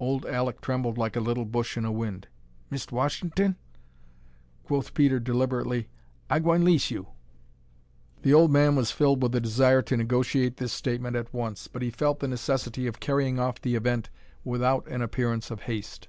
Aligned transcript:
Old 0.00 0.24
Alek 0.24 0.60
trembled 0.60 0.98
like 0.98 1.14
a 1.14 1.20
little 1.20 1.44
bush 1.44 1.76
in 1.76 1.84
a 1.84 1.92
wind. 1.92 2.26
"Mist' 2.70 2.90
Wash'ton?" 2.90 3.54
Quoth 4.64 4.94
Peter, 4.94 5.20
deliberately, 5.20 5.88
"I 6.28 6.40
gwine 6.40 6.64
'lease 6.64 6.90
you." 6.90 7.10
The 8.22 8.34
old 8.34 8.50
man 8.50 8.74
was 8.74 8.90
filled 8.90 9.22
with 9.22 9.32
a 9.36 9.40
desire 9.40 9.80
to 9.82 9.96
negotiate 9.96 10.56
this 10.56 10.72
statement 10.72 11.14
at 11.14 11.32
once, 11.32 11.68
but 11.68 11.82
he 11.82 11.90
felt 11.92 12.18
the 12.18 12.26
necessity 12.26 12.88
of 12.88 12.98
carrying 12.98 13.38
off 13.38 13.60
the 13.62 13.76
event 13.76 14.10
without 14.42 14.88
an 14.88 15.02
appearance 15.02 15.52
of 15.52 15.60
haste. 15.60 16.08